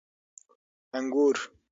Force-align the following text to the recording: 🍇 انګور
🍇 0.91 0.97
انګور 0.97 1.37